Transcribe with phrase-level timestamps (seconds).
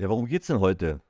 [0.00, 1.02] Ja, worum geht's denn heute?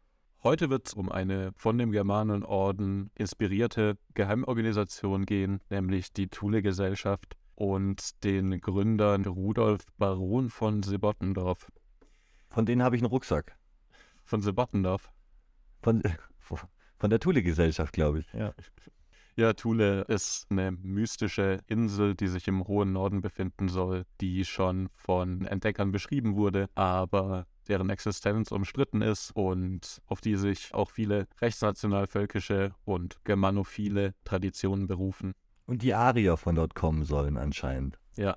[0.42, 8.24] Heute wird es um eine von dem Germanenorden inspirierte Geheimorganisation gehen, nämlich die Thule-Gesellschaft und
[8.24, 11.70] den Gründer Rudolf Baron von Sebottendorf.
[12.48, 13.56] Von denen habe ich einen Rucksack.
[14.24, 15.08] Von Sebottendorf?
[15.82, 16.02] Von,
[16.98, 18.32] von der Thule-Gesellschaft, glaube ich.
[18.32, 18.52] Ja.
[19.36, 24.88] Ja, Thule ist eine mystische Insel, die sich im hohen Norden befinden soll, die schon
[24.96, 31.26] von Entdeckern beschrieben wurde, aber deren Existenz umstritten ist und auf die sich auch viele
[31.40, 35.32] rechtsnationalvölkische und germanophile Traditionen berufen.
[35.66, 37.98] Und die Arier von dort kommen sollen anscheinend.
[38.16, 38.36] Ja,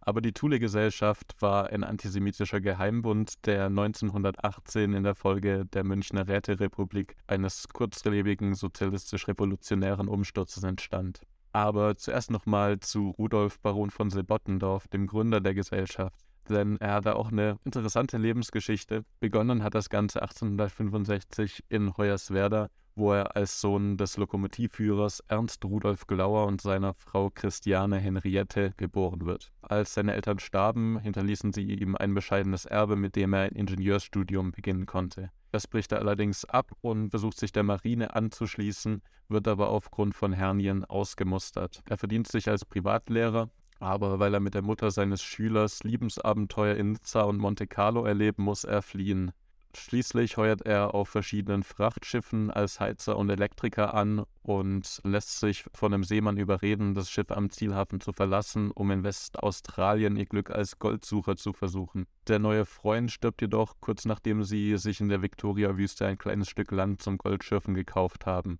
[0.00, 7.16] aber die Thule-Gesellschaft war ein antisemitischer Geheimbund, der 1918 in der Folge der Münchner Räterepublik
[7.26, 11.20] eines kurzlebigen sozialistisch-revolutionären Umsturzes entstand.
[11.52, 17.16] Aber zuerst nochmal zu Rudolf Baron von Sebottendorf, dem Gründer der Gesellschaft denn er hatte
[17.16, 19.04] auch eine interessante Lebensgeschichte.
[19.20, 26.06] Begonnen hat das Ganze 1865 in Hoyerswerda, wo er als Sohn des Lokomotivführers Ernst Rudolf
[26.06, 29.52] Glauer und seiner Frau Christiane Henriette geboren wird.
[29.62, 34.52] Als seine Eltern starben, hinterließen sie ihm ein bescheidenes Erbe, mit dem er ein Ingenieursstudium
[34.52, 35.30] beginnen konnte.
[35.52, 40.32] Das bricht er allerdings ab und versucht sich der Marine anzuschließen, wird aber aufgrund von
[40.32, 41.82] Hernien ausgemustert.
[41.88, 43.50] Er verdient sich als Privatlehrer,
[43.80, 48.44] aber weil er mit der Mutter seines Schülers Liebensabenteuer in Nizza und Monte Carlo erleben
[48.44, 49.32] muss, er fliehen.
[49.76, 55.94] Schließlich heuert er auf verschiedenen Frachtschiffen als Heizer und Elektriker an und lässt sich von
[55.94, 60.80] einem Seemann überreden, das Schiff am Zielhafen zu verlassen, um in Westaustralien ihr Glück als
[60.80, 62.06] Goldsucher zu versuchen.
[62.26, 66.72] Der neue Freund stirbt jedoch kurz nachdem sie sich in der Victoria-Wüste ein kleines Stück
[66.72, 68.58] Land zum Goldschürfen gekauft haben.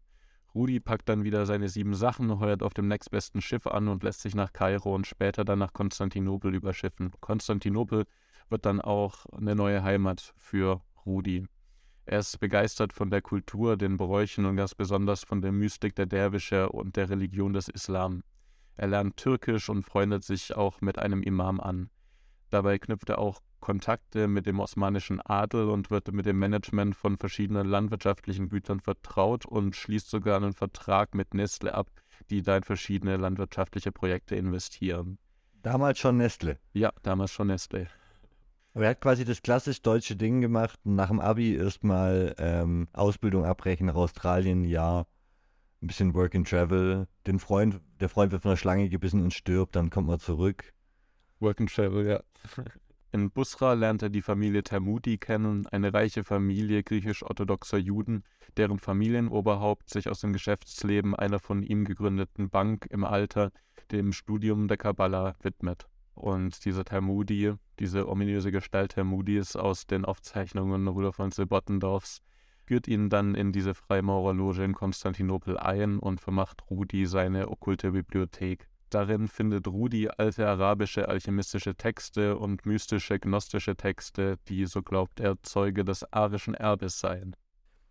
[0.54, 4.20] Rudi packt dann wieder seine sieben Sachen, heuert auf dem nächstbesten Schiff an und lässt
[4.20, 7.12] sich nach Kairo und später dann nach Konstantinopel überschiffen.
[7.20, 8.04] Konstantinopel
[8.48, 11.46] wird dann auch eine neue Heimat für Rudi.
[12.04, 16.06] Er ist begeistert von der Kultur, den Bräuchen und ganz besonders von der Mystik der
[16.06, 18.24] Derwische und der Religion des Islam.
[18.76, 21.90] Er lernt Türkisch und freundet sich auch mit einem Imam an.
[22.50, 27.18] Dabei knüpft er auch Kontakte mit dem osmanischen Adel und wird mit dem Management von
[27.18, 31.90] verschiedenen landwirtschaftlichen Gütern vertraut und schließt sogar einen Vertrag mit Nestle ab,
[32.30, 35.18] die da in verschiedene landwirtschaftliche Projekte investieren.
[35.62, 36.58] Damals schon Nestle.
[36.72, 37.86] Ja, damals schon Nestle.
[38.72, 43.44] Aber er hat quasi das klassisch deutsche Ding gemacht, nach dem Abi erstmal ähm, Ausbildung
[43.44, 45.06] abbrechen nach Australien, ja,
[45.82, 49.34] ein bisschen Work and Travel, den Freund, der Freund wird von der Schlange gebissen und
[49.34, 50.72] stirbt, dann kommt man zurück.
[51.40, 52.22] Work and Travel, ja.
[53.12, 58.22] In Busra lernt er die Familie Termudi kennen, eine reiche Familie griechisch-orthodoxer Juden,
[58.56, 63.50] deren Familienoberhaupt sich aus dem Geschäftsleben einer von ihm gegründeten Bank im Alter
[63.90, 65.88] dem Studium der Kabbala widmet.
[66.14, 72.22] Und dieser Termudi, diese ominöse Gestalt Termudis aus den Aufzeichnungen Rudolf von Silbottendorfs,
[72.64, 78.69] führt ihn dann in diese Freimaurerloge in Konstantinopel ein und vermacht Rudi seine okkulte Bibliothek.
[78.90, 85.40] Darin findet Rudi alte arabische alchemistische Texte und mystische gnostische Texte, die, so glaubt er,
[85.42, 87.36] Zeuge des arischen Erbes seien.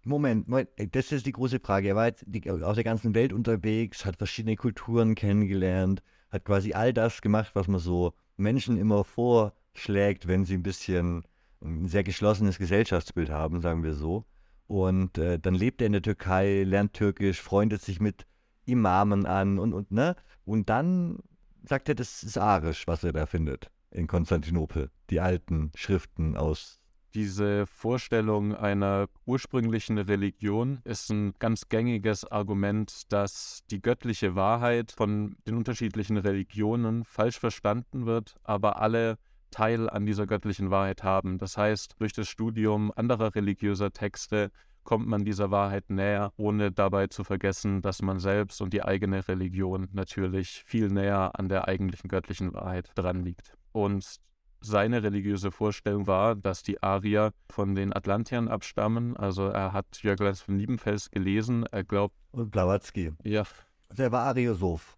[0.04, 0.48] Moment,
[0.92, 1.90] das ist die große Frage.
[1.90, 6.74] Er war jetzt die, aus der ganzen Welt unterwegs, hat verschiedene Kulturen kennengelernt, hat quasi
[6.74, 11.24] all das gemacht, was man so Menschen immer vorschlägt, wenn sie ein bisschen
[11.62, 14.26] ein sehr geschlossenes Gesellschaftsbild haben, sagen wir so.
[14.68, 18.26] Und äh, dann lebt er in der Türkei, lernt Türkisch, freundet sich mit
[18.70, 20.16] Imamen an und, und, ne?
[20.46, 21.20] Und dann
[21.64, 24.92] sagt er, das ist arisch, was er da findet in Konstantinopel.
[25.10, 26.80] Die alten Schriften aus.
[27.16, 35.36] Diese Vorstellung einer ursprünglichen Religion ist ein ganz gängiges Argument, dass die göttliche Wahrheit von
[35.48, 39.18] den unterschiedlichen Religionen falsch verstanden wird, aber alle
[39.50, 41.40] Teil an dieser göttlichen Wahrheit haben.
[41.40, 44.52] Das heißt, durch das Studium anderer religiöser Texte
[44.90, 49.28] kommt man dieser Wahrheit näher, ohne dabei zu vergessen, dass man selbst und die eigene
[49.28, 53.54] Religion natürlich viel näher an der eigentlichen göttlichen Wahrheit dran liegt.
[53.72, 54.16] Und
[54.62, 59.16] seine religiöse Vorstellung war, dass die Arier von den Atlantiern abstammen.
[59.16, 61.68] Also er hat Jörglas von Liebenfels gelesen.
[61.68, 62.16] Er glaubt.
[62.32, 63.14] Und Blavatsky.
[63.24, 63.44] Ja.
[63.90, 64.98] Also er war Ariosoph.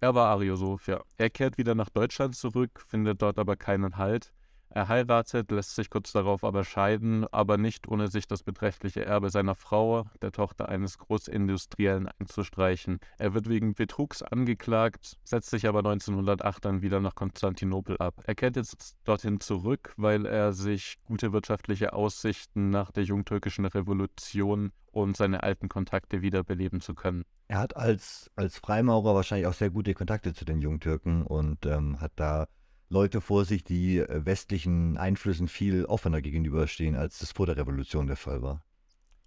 [0.00, 1.00] Er war Ariosoph, ja.
[1.16, 4.32] Er kehrt wieder nach Deutschland zurück, findet dort aber keinen Halt.
[4.70, 9.30] Er heiratet, lässt sich kurz darauf aber scheiden, aber nicht ohne sich das beträchtliche Erbe
[9.30, 13.00] seiner Frau, der Tochter eines Großindustriellen, einzustreichen.
[13.18, 18.14] Er wird wegen Betrugs angeklagt, setzt sich aber 1908 dann wieder nach Konstantinopel ab.
[18.24, 24.72] Er kehrt jetzt dorthin zurück, weil er sich gute wirtschaftliche Aussichten nach der jungtürkischen Revolution
[24.90, 27.24] und seine alten Kontakte wiederbeleben zu können.
[27.46, 32.00] Er hat als, als Freimaurer wahrscheinlich auch sehr gute Kontakte zu den Jungtürken und ähm,
[32.00, 32.46] hat da
[32.90, 38.06] Leute vor sich, die äh, westlichen Einflüssen viel offener gegenüberstehen, als das vor der Revolution
[38.06, 38.62] der Fall war.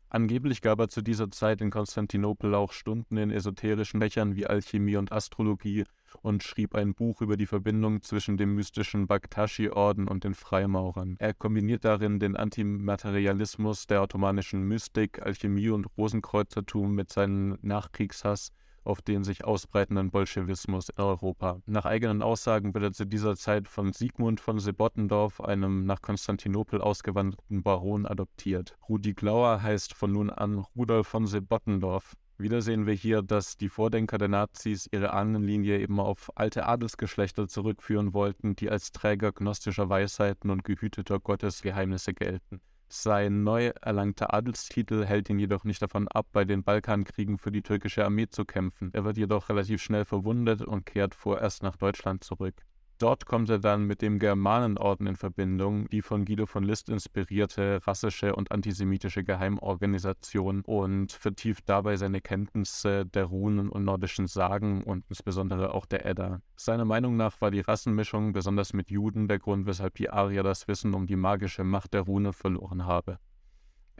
[0.09, 4.97] Angeblich gab er zu dieser Zeit in Konstantinopel auch Stunden in esoterischen Fächern wie Alchemie
[4.97, 5.85] und Astrologie
[6.21, 11.15] und schrieb ein Buch über die Verbindung zwischen dem mystischen Baktashi-Orden und den Freimaurern.
[11.19, 18.51] Er kombiniert darin den Antimaterialismus der ottomanischen Mystik, Alchemie und Rosenkreuzertum mit seinem Nachkriegshass
[18.83, 21.61] auf den sich ausbreitenden Bolschewismus in Europa.
[21.65, 26.81] Nach eigenen Aussagen wird er zu dieser Zeit von Sigmund von Sebottendorf, einem nach Konstantinopel
[26.81, 28.77] ausgewanderten Baron, adoptiert.
[28.89, 32.15] Rudi Glauer heißt von nun an Rudolf von Sebottendorf.
[32.41, 37.47] Wieder sehen wir hier, dass die Vordenker der Nazis ihre Ahnenlinie eben auf alte Adelsgeschlechter
[37.47, 42.61] zurückführen wollten, die als Träger gnostischer Weisheiten und gehüteter Gottesgeheimnisse gelten.
[42.93, 47.61] Sein neu erlangter Adelstitel hält ihn jedoch nicht davon ab, bei den Balkankriegen für die
[47.61, 48.89] türkische Armee zu kämpfen.
[48.91, 52.65] Er wird jedoch relativ schnell verwundet und kehrt vorerst nach Deutschland zurück.
[53.01, 57.79] Dort kommt er dann mit dem Germanenorden in Verbindung, die von Guido von List inspirierte
[57.87, 65.03] rassische und antisemitische Geheimorganisation und vertieft dabei seine Kenntnisse der Runen und nordischen Sagen und
[65.09, 66.41] insbesondere auch der Edda.
[66.55, 70.67] Seiner Meinung nach war die Rassenmischung, besonders mit Juden, der Grund, weshalb die Arier das
[70.67, 73.17] Wissen um die magische Macht der Rune verloren habe.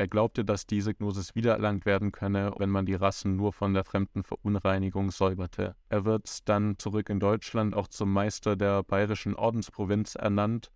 [0.02, 3.84] Er glaubte, dass diese Gnosis wiedererlangt werden könne, wenn man die Rassen nur von der
[3.84, 5.76] fremden Verunreinigung säuberte.
[5.90, 10.72] Er wird dann zurück in Deutschland auch zum Meister der bayerischen Ordensprovinz ernannt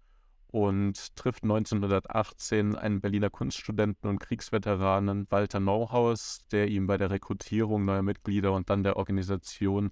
[0.45, 7.83] und trifft 1918 einen Berliner Kunststudenten und Kriegsveteranen Walter Neuhaus, der ihm bei der Rekrutierung
[7.83, 9.89] neuer Mitglieder und dann der Organisation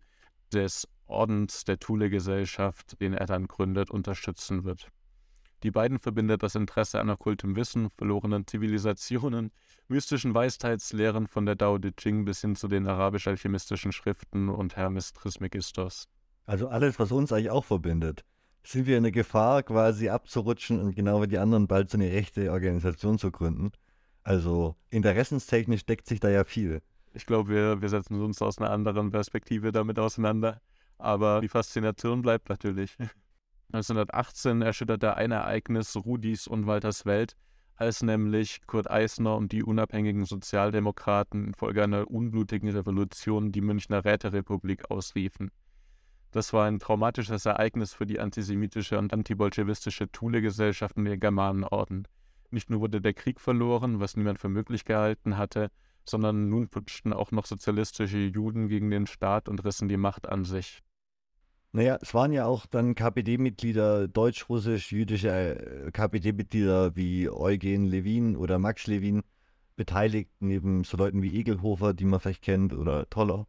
[0.54, 4.92] des Ordens der Thule-Gesellschaft, den er dann gründet, unterstützen wird.
[5.64, 9.52] Die beiden verbindet das Interesse an okkultem Wissen, verlorenen Zivilisationen,
[9.88, 15.14] mystischen Weisheitslehren von der Dao De Ching bis hin zu den arabisch-alchemistischen Schriften und Hermes
[15.14, 16.10] Trismegistos.
[16.46, 18.26] Also alles, was uns eigentlich auch verbindet.
[18.66, 22.12] Sind wir in der Gefahr, quasi abzurutschen und genau wie die anderen bald so eine
[22.12, 23.72] rechte Organisation zu gründen?
[24.24, 26.82] Also interessenstechnisch deckt sich da ja viel.
[27.14, 30.62] Ich glaube, wir, wir setzen uns aus einer anderen Perspektive damit auseinander.
[30.98, 32.98] Aber die Faszination bleibt natürlich.
[33.72, 37.36] 1918 erschütterte ein Ereignis Rudis und Walters Welt,
[37.76, 44.92] als nämlich Kurt Eisner und die unabhängigen Sozialdemokraten infolge einer unblutigen Revolution die Münchner Räterepublik
[44.92, 45.52] ausriefen.
[46.32, 52.08] Das war ein traumatisches Ereignis für die antisemitische und antibolschewistische Thule-Gesellschaft und den Germanenorden.
[52.50, 55.70] Nicht nur wurde der Krieg verloren, was niemand für möglich gehalten hatte,
[56.06, 60.44] sondern nun putschten auch noch sozialistische Juden gegen den Staat und rissen die Macht an
[60.44, 60.82] sich.
[61.76, 68.86] Naja, es waren ja auch dann KPD-Mitglieder, deutsch-russisch-jüdische äh, KPD-Mitglieder wie Eugen Levin oder Max
[68.86, 69.24] Levin
[69.76, 73.48] beteiligt, neben so Leuten wie Egelhofer, die man vielleicht kennt, oder Toller.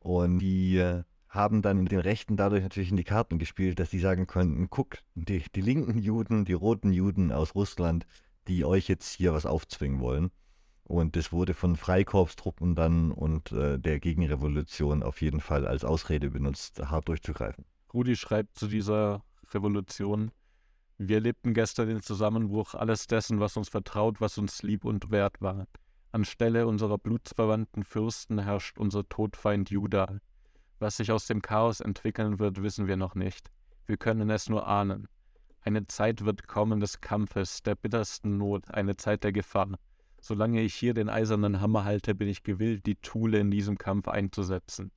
[0.00, 4.00] Und die äh, haben dann den Rechten dadurch natürlich in die Karten gespielt, dass sie
[4.00, 8.06] sagen konnten, guck, die, die linken Juden, die roten Juden aus Russland,
[8.48, 10.30] die euch jetzt hier was aufzwingen wollen.
[10.84, 16.30] Und das wurde von Freikorpstruppen dann und äh, der Gegenrevolution auf jeden Fall als Ausrede
[16.30, 17.64] benutzt, hart durchzugreifen.
[17.94, 20.32] Rudi schreibt zu dieser Revolution,
[20.98, 25.40] wir lebten gestern den Zusammenbruch alles dessen, was uns vertraut, was uns lieb und wert
[25.40, 25.66] war.
[26.12, 30.18] Anstelle unserer blutsverwandten Fürsten herrscht unser Todfeind Juda.
[30.78, 33.50] Was sich aus dem Chaos entwickeln wird, wissen wir noch nicht.
[33.86, 35.08] Wir können es nur ahnen.
[35.62, 39.78] Eine Zeit wird kommen des Kampfes, der bittersten Not, eine Zeit der Gefahr.
[40.24, 44.06] Solange ich hier den eisernen Hammer halte, bin ich gewillt, die Thule in diesem Kampf
[44.06, 44.92] einzusetzen.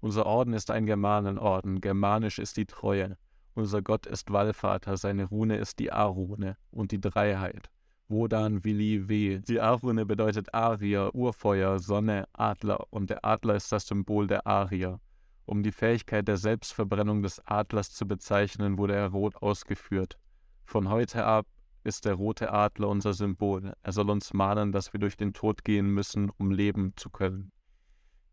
[0.00, 3.18] Unser Orden ist ein Germanenorden, germanisch ist die Treue.
[3.52, 7.70] Unser Gott ist Wallvater, seine Rune ist die A-Rune und die Dreiheit.
[8.08, 9.40] Wodan, Willi, W.
[9.40, 14.98] Die A-Rune bedeutet Arier, Urfeuer, Sonne, Adler und der Adler ist das Symbol der Arier.
[15.44, 20.16] Um die Fähigkeit der Selbstverbrennung des Adlers zu bezeichnen, wurde er rot ausgeführt.
[20.64, 21.44] Von heute ab
[21.84, 23.72] ist der rote Adler unser Symbol.
[23.82, 27.52] Er soll uns mahnen, dass wir durch den Tod gehen müssen, um leben zu können.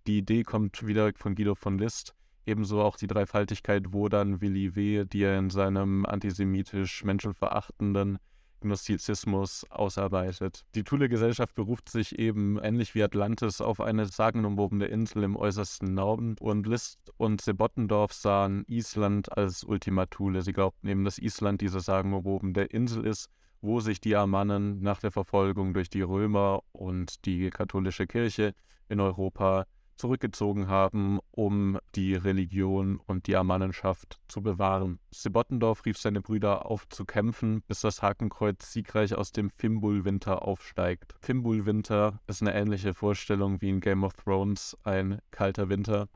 [0.05, 5.05] Die Idee kommt wieder von Guido von List, ebenso auch die Dreifaltigkeit Wodan Willi W.,
[5.05, 8.19] die er in seinem antisemitisch menschenverachtenden
[8.61, 10.65] Gnostizismus ausarbeitet.
[10.75, 16.35] Die Thule-Gesellschaft beruft sich eben ähnlich wie Atlantis auf eine sagenumwobene Insel im äußersten Norden
[16.39, 20.41] und List und Sebottendorf sahen Island als Ultima Thule.
[20.41, 23.29] Sie glaubten eben, dass Island diese sagenumwobene Insel ist,
[23.61, 28.53] wo sich die Armannen nach der Verfolgung durch die Römer und die katholische Kirche
[28.89, 29.65] in Europa
[29.97, 34.99] zurückgezogen haben, um die Religion und die Amannenschaft zu bewahren.
[35.11, 41.15] Sebottendorf rief seine Brüder auf zu kämpfen, bis das Hakenkreuz siegreich aus dem Fimbulwinter aufsteigt.
[41.21, 46.07] Fimbulwinter ist eine ähnliche Vorstellung wie in Game of Thrones, ein kalter Winter.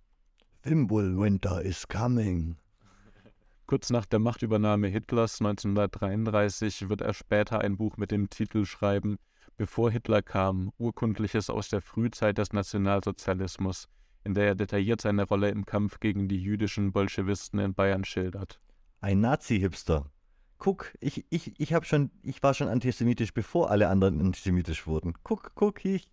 [0.61, 2.57] Fimbulwinter is coming.
[3.65, 9.17] Kurz nach der Machtübernahme Hitlers 1933 wird er später ein Buch mit dem Titel schreiben
[9.58, 13.88] Bevor Hitler kam, Urkundliches aus der Frühzeit des Nationalsozialismus,
[14.24, 18.60] in der er detailliert seine Rolle im Kampf gegen die jüdischen Bolschewisten in Bayern schildert.
[19.00, 20.12] Ein Nazi-Hipster.
[20.58, 25.13] Guck, ich, ich, ich, hab schon, ich war schon antisemitisch, bevor alle anderen antisemitisch wurden.
[25.24, 26.12] Guck, guck, ich.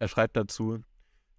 [0.00, 0.80] Er schreibt dazu,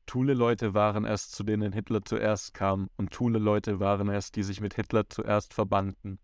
[0.05, 4.73] Thule-Leute waren es, zu denen Hitler zuerst kam, und Thule-Leute waren es, die sich mit
[4.73, 6.17] Hitler zuerst verbanden.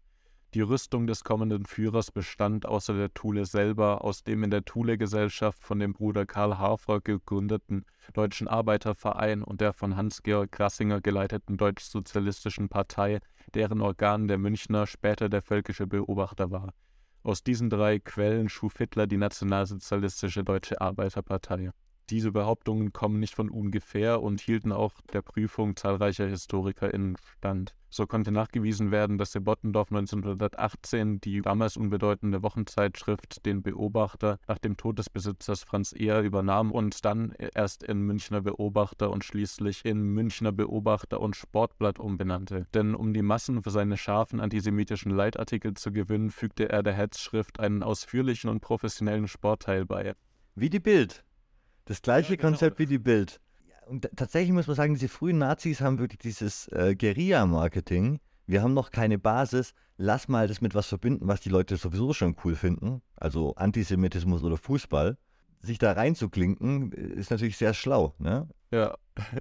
[0.55, 5.61] Die Rüstung des kommenden Führers bestand außer der Thule selber aus dem in der Thule-Gesellschaft
[5.61, 7.83] von dem Bruder Karl Hafer gegründeten
[8.13, 13.19] Deutschen Arbeiterverein und der von Hans-Georg Grassinger geleiteten Deutschsozialistischen Partei,
[13.53, 16.73] deren Organ der Münchner, später der völkische Beobachter war.
[17.21, 21.71] Aus diesen drei Quellen schuf Hitler die nationalsozialistische Deutsche Arbeiterpartei.
[22.09, 27.75] Diese Behauptungen kommen nicht von ungefähr und hielten auch der Prüfung zahlreicher HistorikerInnen stand.
[27.95, 34.57] So konnte nachgewiesen werden, dass der Bottendorf 1918 die damals unbedeutende Wochenzeitschrift Den Beobachter nach
[34.57, 39.85] dem Tod des Besitzers Franz Eher übernahm und dann erst in Münchner Beobachter und schließlich
[39.85, 42.67] in Münchner Beobachter und Sportblatt umbenannte.
[42.73, 47.61] Denn um die Massen für seine scharfen antisemitischen Leitartikel zu gewinnen, fügte er der Hetzschrift
[47.61, 50.15] einen ausführlichen und professionellen Sportteil bei.
[50.53, 51.23] Wie die Bild.
[51.85, 52.49] Das gleiche ja, genau.
[52.49, 53.39] Konzept wie die Bild.
[53.87, 58.19] Und tatsächlich muss man sagen, diese frühen Nazis haben wirklich dieses äh, Guerilla-Marketing.
[58.47, 59.73] Wir haben noch keine Basis.
[59.97, 63.01] Lass mal das mit was verbinden, was die Leute sowieso schon cool finden.
[63.15, 65.17] Also Antisemitismus oder Fußball.
[65.59, 68.13] Sich da reinzuklinken, ist natürlich sehr schlau.
[68.19, 68.47] Ne?
[68.71, 68.95] Ja.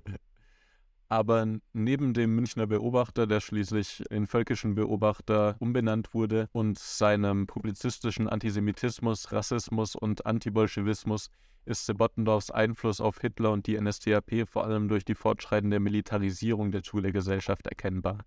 [1.09, 8.29] Aber neben dem Münchner Beobachter, der schließlich in völkischen Beobachter umbenannt wurde und seinem publizistischen
[8.29, 11.31] Antisemitismus, Rassismus und Antibolschewismus
[11.65, 16.83] ist Sebottendorfs Einfluss auf Hitler und die NSDAP vor allem durch die fortschreitende Militarisierung der
[16.83, 18.25] Thule-Gesellschaft erkennbar.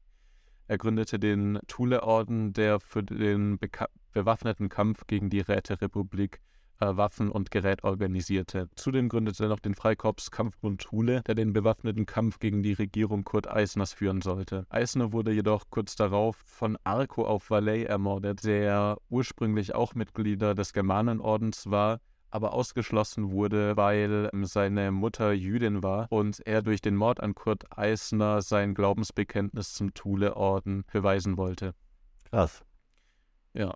[0.67, 3.57] Er gründete den Thule-Orden, der für den
[4.11, 6.41] bewaffneten Kampf gegen die Räterepublik
[6.79, 8.69] äh, Waffen und Gerät organisierte.
[8.75, 13.23] Zudem gründete er noch den Freikorps Kampfbund Thule, der den bewaffneten Kampf gegen die Regierung
[13.23, 14.65] Kurt Eisners führen sollte.
[14.69, 20.73] Eisner wurde jedoch kurz darauf von Arco auf Valais ermordet, der ursprünglich auch Mitglieder des
[20.73, 21.99] Germanenordens war,
[22.37, 27.33] aber ausgeschlossen wurde, weil ähm, seine Mutter Jüdin war und er durch den Mord an
[27.33, 31.73] Kurt Eisner sein Glaubensbekenntnis zum Thule-Orden beweisen wollte.
[32.29, 32.63] Krass.
[33.53, 33.73] Ja.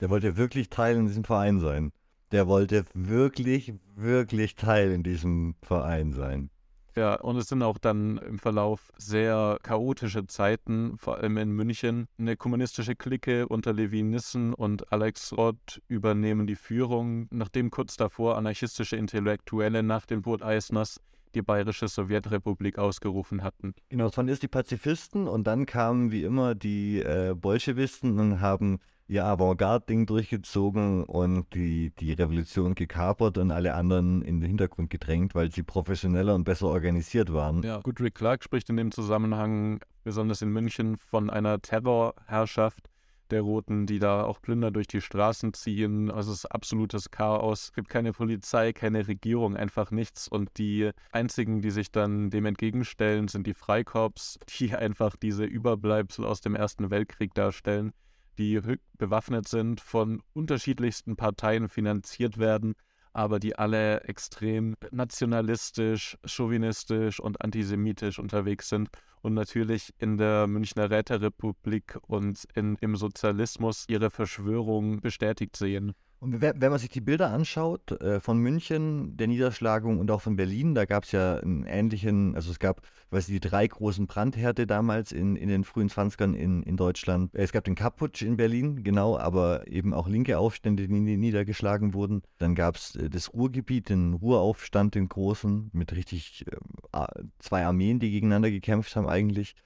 [0.00, 1.92] Der wollte wirklich Teil in diesem Verein sein.
[2.30, 6.50] Der wollte wirklich, wirklich Teil in diesem Verein sein.
[6.96, 12.06] Ja, und es sind auch dann im Verlauf sehr chaotische Zeiten, vor allem in München.
[12.18, 18.36] Eine kommunistische Clique unter Levi Nissen und Alex Roth übernehmen die Führung, nachdem kurz davor
[18.36, 21.00] anarchistische Intellektuelle nach dem Tod Eisners
[21.34, 23.74] die Bayerische Sowjetrepublik ausgerufen hatten.
[23.88, 28.40] Genau, es waren erst die Pazifisten und dann kamen wie immer die äh, Bolschewisten und
[28.40, 34.90] haben ihr Avantgarde-Ding durchgezogen und die, die Revolution gekapert und alle anderen in den Hintergrund
[34.90, 37.62] gedrängt, weil sie professioneller und besser organisiert waren.
[37.62, 42.88] Ja, Goodrick Clark spricht in dem Zusammenhang, besonders in München, von einer Terrorherrschaft
[43.30, 46.10] der Roten, die da auch Plünder durch die Straßen ziehen.
[46.10, 47.64] Also es ist absolutes Chaos.
[47.64, 50.28] Es gibt keine Polizei, keine Regierung, einfach nichts.
[50.28, 56.24] Und die einzigen, die sich dann dem entgegenstellen, sind die Freikorps, die einfach diese Überbleibsel
[56.24, 57.92] aus dem Ersten Weltkrieg darstellen
[58.38, 58.60] die
[58.98, 62.74] bewaffnet sind, von unterschiedlichsten Parteien finanziert werden,
[63.12, 68.88] aber die alle extrem nationalistisch, chauvinistisch und antisemitisch unterwegs sind
[69.22, 75.94] und natürlich in der Münchner Räterepublik und in, im Sozialismus ihre Verschwörung bestätigt sehen.
[76.20, 80.36] Und wenn man sich die Bilder anschaut äh, von München, der Niederschlagung und auch von
[80.36, 82.80] Berlin, da gab es ja einen ähnlichen, also es gab,
[83.10, 87.30] weiß ich, die drei großen Brandhärte damals in, in den frühen 20ern in, in Deutschland.
[87.34, 92.22] Es gab den Kapputsch in Berlin, genau, aber eben auch linke Aufstände, die niedergeschlagen wurden.
[92.38, 96.46] Dann gab es äh, das Ruhrgebiet, den Ruhraufstand, den großen, mit richtig
[96.92, 97.06] äh,
[97.38, 99.56] zwei Armeen, die gegeneinander gekämpft haben eigentlich.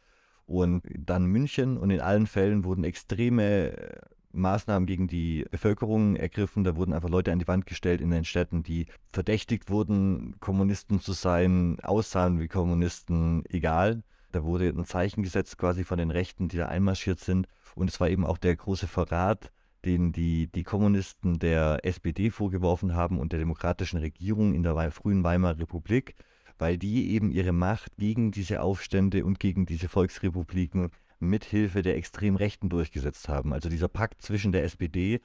[0.46, 4.00] Und dann München und in allen Fällen wurden extreme äh,
[4.38, 6.64] Maßnahmen gegen die Bevölkerung ergriffen.
[6.64, 11.00] Da wurden einfach Leute an die Wand gestellt in den Städten, die verdächtigt wurden, Kommunisten
[11.00, 14.02] zu sein, aussahen wie Kommunisten, egal.
[14.32, 17.46] Da wurde ein Zeichen gesetzt quasi von den Rechten, die da einmarschiert sind.
[17.74, 19.50] Und es war eben auch der große Verrat,
[19.84, 25.24] den die, die Kommunisten der SPD vorgeworfen haben und der demokratischen Regierung in der frühen
[25.24, 26.14] Weimarer Republik,
[26.58, 32.68] weil die eben ihre Macht gegen diese Aufstände und gegen diese Volksrepubliken mithilfe der Extremrechten
[32.68, 33.52] durchgesetzt haben.
[33.52, 35.20] Also dieser Pakt zwischen der SPD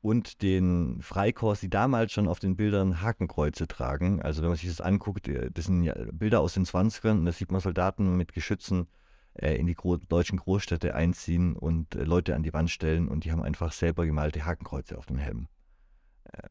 [0.00, 4.22] und den Freikorps, die damals schon auf den Bildern Hakenkreuze tragen.
[4.22, 7.32] Also wenn man sich das anguckt, äh, das sind Bilder aus den 20ern und da
[7.32, 8.86] sieht man Soldaten mit Geschützen
[9.34, 9.76] äh, in die
[10.08, 14.06] deutschen Großstädte einziehen und äh, Leute an die Wand stellen und die haben einfach selber
[14.06, 15.48] gemalte Hakenkreuze auf den Helmen.
[16.24, 16.48] Äh,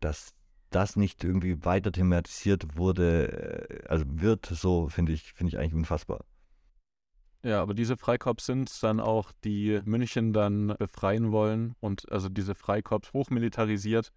[0.00, 0.34] dass
[0.70, 6.24] das nicht irgendwie weiter thematisiert wurde, also wird so, finde ich, finde ich eigentlich unfassbar.
[7.44, 12.54] Ja, aber diese Freikorps sind dann auch, die München dann befreien wollen und also diese
[12.54, 14.12] Freikorps hochmilitarisiert,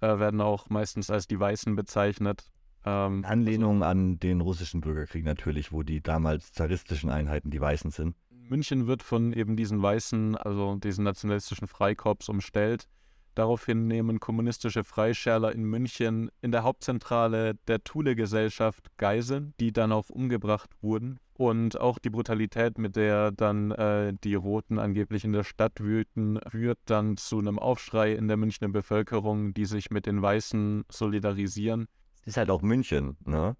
[0.00, 2.50] äh, werden auch meistens als die Weißen bezeichnet.
[2.84, 7.90] Ähm, Anlehnung also, an den russischen Bürgerkrieg natürlich, wo die damals zaristischen Einheiten die Weißen
[7.90, 8.14] sind.
[8.30, 12.88] München wird von eben diesen Weißen, also diesen nationalistischen Freikorps umstellt.
[13.34, 20.08] Daraufhin nehmen kommunistische Freischärler in München in der Hauptzentrale der Thule-Gesellschaft Geiseln, die dann auch
[20.08, 21.20] umgebracht wurden.
[21.38, 26.40] Und auch die Brutalität, mit der dann äh, die Roten angeblich in der Stadt wühlten,
[26.48, 31.86] führt dann zu einem Aufschrei in der Münchner Bevölkerung, die sich mit den Weißen solidarisieren.
[32.22, 33.56] Es ist halt auch München, ne?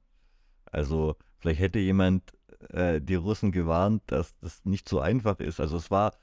[0.73, 2.33] Also vielleicht hätte jemand
[2.71, 5.61] äh, die Russen gewarnt, dass das nicht so einfach ist.
[5.61, 6.15] Also es war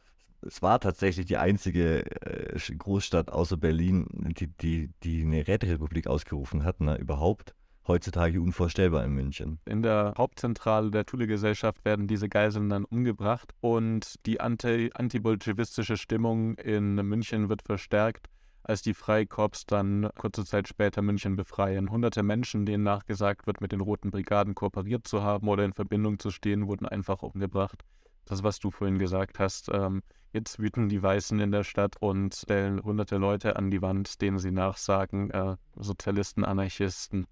[0.41, 4.07] es war tatsächlich die einzige äh, Großstadt außer Berlin,
[4.37, 7.55] die, die, die eine Räterepublik ausgerufen hat, ne, überhaupt.
[7.87, 9.59] Heutzutage unvorstellbar in München.
[9.65, 16.55] In der Hauptzentrale der Thule-Gesellschaft werden diese Geiseln dann umgebracht und die anti antibolschewistische Stimmung
[16.55, 18.27] in München wird verstärkt,
[18.63, 21.91] als die Freikorps dann kurze Zeit später München befreien.
[21.91, 26.17] Hunderte Menschen, denen nachgesagt wird, mit den Roten Brigaden kooperiert zu haben oder in Verbindung
[26.17, 27.83] zu stehen, wurden einfach umgebracht.
[28.25, 30.01] Das, was du vorhin gesagt hast, ähm,
[30.33, 34.37] Jetzt wüten die Weißen in der Stadt und stellen hunderte Leute an die Wand, denen
[34.37, 37.25] sie nachsagen, äh, Sozialisten, Anarchisten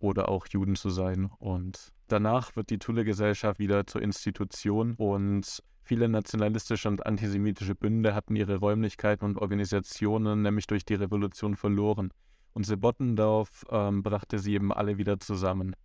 [0.00, 1.30] oder auch Juden zu sein.
[1.38, 8.36] Und danach wird die Thule-Gesellschaft wieder zur Institution und viele nationalistische und antisemitische Bünde hatten
[8.36, 12.10] ihre Räumlichkeiten und Organisationen nämlich durch die Revolution verloren.
[12.52, 15.76] Und Sebottendorf ähm, brachte sie eben alle wieder zusammen.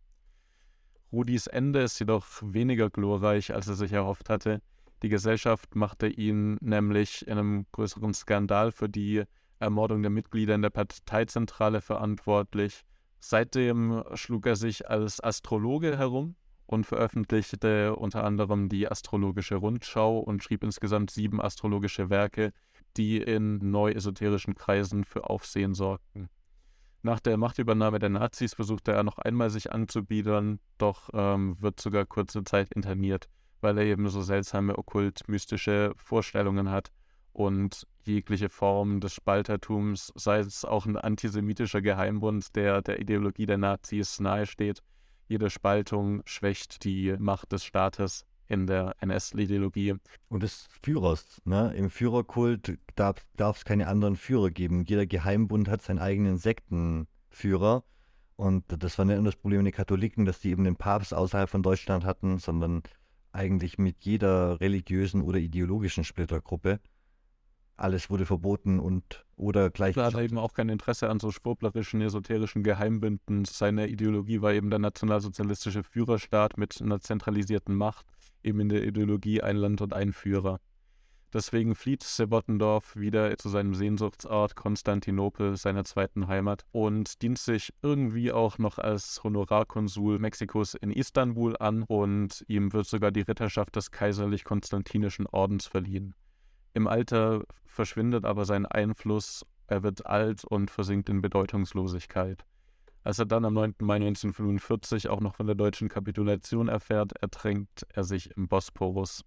[1.16, 4.62] Rudis Ende ist jedoch weniger glorreich, als er sich erhofft hatte.
[5.02, 9.24] Die Gesellschaft machte ihn nämlich in einem größeren Skandal für die
[9.58, 12.82] Ermordung der Mitglieder in der Parteizentrale verantwortlich.
[13.22, 20.44] Seitdem schlug er sich als Astrologe herum und veröffentlichte unter anderem die Astrologische Rundschau und
[20.44, 22.52] schrieb insgesamt sieben astrologische Werke,
[22.98, 26.28] die in neu-esoterischen Kreisen für Aufsehen sorgten.
[27.06, 32.04] Nach der Machtübernahme der Nazis versuchte er noch einmal sich anzubiedern, doch ähm, wird sogar
[32.04, 33.30] kurze Zeit interniert,
[33.62, 36.92] weil er eben so seltsame okkult-mystische Vorstellungen hat.
[37.32, 43.60] Und jegliche Form des Spaltertums, sei es auch ein antisemitischer Geheimbund, der der Ideologie der
[43.60, 44.82] Nazis nahesteht,
[45.28, 49.96] jede Spaltung schwächt die Macht des Staates in der NS-Ideologie.
[50.30, 51.42] Und des Führers.
[51.46, 51.74] Ne?
[51.76, 54.84] Im Führerkult darf es keine anderen Führer geben.
[54.86, 57.84] Jeder Geheimbund hat seinen eigenen Sektenführer.
[58.36, 61.50] Und das war nicht nur das Problem der Katholiken, dass die eben den Papst außerhalb
[61.50, 62.84] von Deutschland hatten, sondern
[63.32, 66.80] eigentlich mit jeder religiösen oder ideologischen Splittergruppe
[67.78, 69.98] alles wurde verboten und oder gleich.
[69.98, 73.46] Er hatte eben auch kein Interesse an so schwurblerischen, esoterischen Geheimbünden.
[73.46, 78.06] Seine Ideologie war eben der nationalsozialistische Führerstaat mit einer zentralisierten Macht,
[78.44, 80.60] eben in der Ideologie ein Land und ein Führer.
[81.34, 88.32] Deswegen flieht Sebottendorf wieder zu seinem Sehnsuchtsort Konstantinopel, seiner zweiten Heimat, und dient sich irgendwie
[88.32, 93.92] auch noch als Honorarkonsul Mexikos in Istanbul an und ihm wird sogar die Ritterschaft des
[93.92, 96.16] kaiserlich-konstantinischen Ordens verliehen.
[96.76, 102.46] Im Alter verschwindet aber sein Einfluss, er wird alt und versinkt in Bedeutungslosigkeit.
[103.02, 103.76] Als er dann am 9.
[103.80, 109.24] Mai 1945 auch noch von der deutschen Kapitulation erfährt, ertränkt er sich im Bosporus.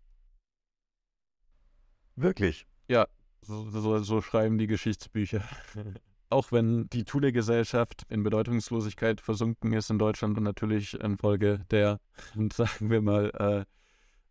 [2.17, 2.67] Wirklich?
[2.87, 3.07] Ja,
[3.41, 5.43] so, so, so schreiben die Geschichtsbücher.
[6.29, 11.99] auch wenn die Thule-Gesellschaft in Bedeutungslosigkeit versunken ist in Deutschland und natürlich infolge der,
[12.53, 13.78] sagen wir mal, äh,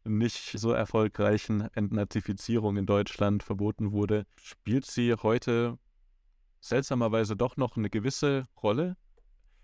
[0.08, 5.78] nicht so erfolgreichen Entnazifizierung in Deutschland verboten wurde, spielt sie heute
[6.60, 8.98] seltsamerweise doch noch eine gewisse Rolle.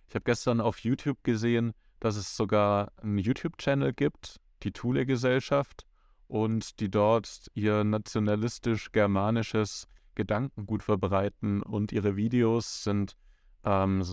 [0.08, 5.86] Ich habe gestern auf YouTube gesehen, dass es sogar einen YouTube-Channel gibt, die Thule-Gesellschaft,
[6.27, 11.62] und die dort ihr nationalistisch-germanisches Gedankengut verbreiten.
[11.62, 13.15] Und ihre Videos sind
[13.63, 14.03] ähm,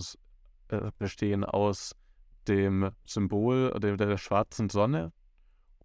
[0.67, 1.95] äh, bestehen aus
[2.47, 5.11] dem Symbol der, der schwarzen Sonne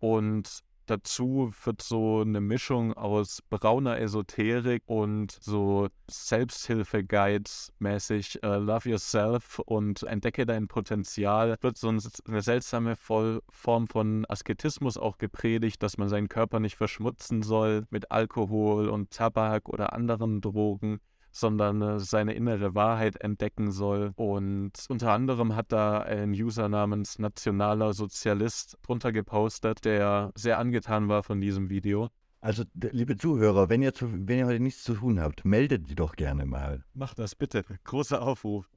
[0.00, 8.90] und dazu wird so eine Mischung aus brauner Esoterik und so Selbsthilfe-Guides mäßig uh, Love
[8.90, 11.56] Yourself und Entdecke dein Potenzial.
[11.61, 17.42] Wird so eine seltsame Form von Asketismus auch gepredigt, dass man seinen Körper nicht verschmutzen
[17.42, 21.00] soll mit Alkohol und Tabak oder anderen Drogen
[21.37, 24.12] sondern äh, seine innere Wahrheit entdecken soll.
[24.16, 31.09] Und unter anderem hat da ein User namens Nationaler Sozialist drunter gepostet, der sehr angetan
[31.09, 32.09] war von diesem Video.
[32.40, 35.94] Also, liebe Zuhörer, wenn ihr, zu, wenn ihr heute nichts zu tun habt, meldet die
[35.94, 36.85] doch gerne mal.
[36.94, 37.64] Macht das bitte.
[37.85, 38.68] Großer Aufruf.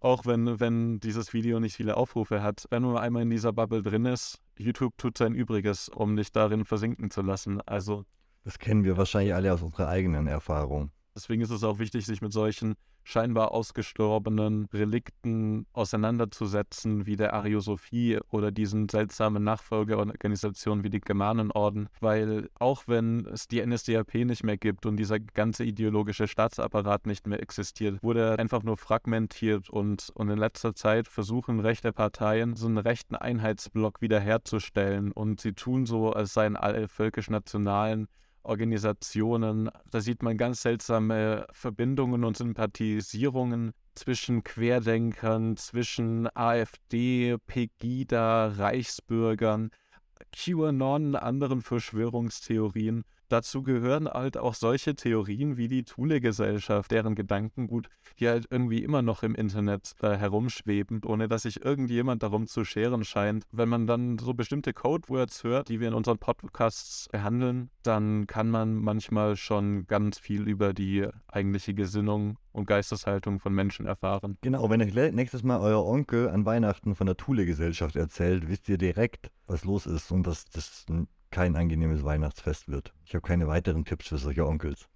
[0.00, 3.82] Auch wenn, wenn dieses Video nicht viele Aufrufe hat, wenn man einmal in dieser Bubble
[3.82, 7.60] drin ist, YouTube tut sein Übriges, um dich darin versinken zu lassen.
[7.62, 8.04] Also.
[8.42, 10.90] Das kennen wir wahrscheinlich alle aus unserer eigenen Erfahrung.
[11.14, 12.74] Deswegen ist es auch wichtig, sich mit solchen
[13.04, 22.48] scheinbar ausgestorbenen Relikten auseinanderzusetzen, wie der Ariosophie oder diesen seltsamen Nachfolgeorganisationen wie die Germanenorden, weil
[22.58, 27.42] auch wenn es die NSDAP nicht mehr gibt und dieser ganze ideologische Staatsapparat nicht mehr
[27.42, 32.66] existiert, wurde er einfach nur fragmentiert und, und in letzter Zeit versuchen rechte Parteien so
[32.66, 35.12] einen rechten Einheitsblock wiederherzustellen.
[35.12, 38.08] Und sie tun so, als seien alle völkisch-nationalen
[38.44, 39.70] Organisationen.
[39.90, 49.70] Da sieht man ganz seltsame Verbindungen und Sympathisierungen zwischen Querdenkern, zwischen AfD, Pegida, Reichsbürgern,
[50.32, 53.04] QAnon, anderen Verschwörungstheorien.
[53.34, 59.02] Dazu gehören halt auch solche Theorien wie die Thule-Gesellschaft, deren Gedankengut hier halt irgendwie immer
[59.02, 63.42] noch im Internet äh, herumschweben, ohne dass sich irgendjemand darum zu scheren scheint.
[63.50, 68.50] Wenn man dann so bestimmte Codewords hört, die wir in unseren Podcasts behandeln, dann kann
[68.50, 74.38] man manchmal schon ganz viel über die eigentliche Gesinnung und Geisteshaltung von Menschen erfahren.
[74.42, 78.78] Genau, wenn euch nächstes Mal euer Onkel an Weihnachten von der Thule-Gesellschaft erzählt, wisst ihr
[78.78, 80.86] direkt, was los ist und dass das
[81.34, 82.94] kein angenehmes Weihnachtsfest wird.
[83.04, 84.88] Ich habe keine weiteren Tipps für solche Onkels.